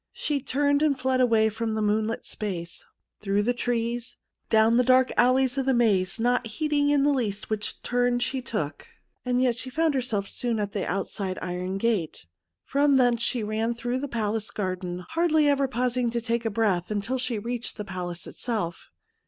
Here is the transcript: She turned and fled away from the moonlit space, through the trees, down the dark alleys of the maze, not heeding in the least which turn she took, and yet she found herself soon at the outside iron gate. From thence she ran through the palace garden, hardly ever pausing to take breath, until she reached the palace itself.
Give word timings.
She 0.13 0.41
turned 0.41 0.81
and 0.81 0.99
fled 0.99 1.21
away 1.21 1.47
from 1.49 1.75
the 1.75 1.81
moonlit 1.83 2.25
space, 2.25 2.83
through 3.19 3.43
the 3.43 3.53
trees, 3.53 4.17
down 4.49 4.77
the 4.77 4.83
dark 4.83 5.11
alleys 5.15 5.59
of 5.59 5.67
the 5.67 5.75
maze, 5.75 6.19
not 6.19 6.47
heeding 6.47 6.89
in 6.89 7.03
the 7.03 7.11
least 7.11 7.51
which 7.51 7.79
turn 7.83 8.17
she 8.17 8.41
took, 8.41 8.87
and 9.23 9.39
yet 9.43 9.55
she 9.57 9.69
found 9.69 9.93
herself 9.93 10.27
soon 10.27 10.57
at 10.59 10.71
the 10.71 10.87
outside 10.91 11.37
iron 11.39 11.77
gate. 11.77 12.25
From 12.63 12.97
thence 12.97 13.21
she 13.21 13.43
ran 13.43 13.75
through 13.75 13.99
the 13.99 14.07
palace 14.07 14.49
garden, 14.49 15.05
hardly 15.09 15.47
ever 15.47 15.67
pausing 15.67 16.09
to 16.09 16.19
take 16.19 16.51
breath, 16.51 16.89
until 16.89 17.19
she 17.19 17.37
reached 17.37 17.77
the 17.77 17.85
palace 17.85 18.25
itself. 18.25 18.89